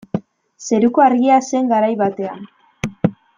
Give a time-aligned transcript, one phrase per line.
[0.69, 2.49] Zeruko Argia zen garai batean.